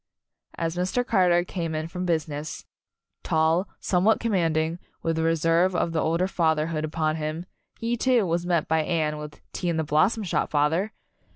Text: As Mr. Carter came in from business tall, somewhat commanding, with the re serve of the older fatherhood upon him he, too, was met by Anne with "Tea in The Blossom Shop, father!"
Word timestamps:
As 0.55 0.75
Mr. 0.77 1.05
Carter 1.05 1.43
came 1.43 1.75
in 1.75 1.85
from 1.87 2.07
business 2.07 2.65
tall, 3.21 3.67
somewhat 3.79 4.19
commanding, 4.19 4.79
with 5.03 5.15
the 5.17 5.23
re 5.23 5.35
serve 5.35 5.75
of 5.75 5.91
the 5.91 6.01
older 6.01 6.27
fatherhood 6.27 6.83
upon 6.83 7.17
him 7.17 7.45
he, 7.77 7.95
too, 7.95 8.25
was 8.25 8.43
met 8.43 8.67
by 8.67 8.81
Anne 8.81 9.19
with 9.19 9.41
"Tea 9.53 9.69
in 9.69 9.77
The 9.77 9.83
Blossom 9.83 10.23
Shop, 10.23 10.49
father!" 10.49 10.91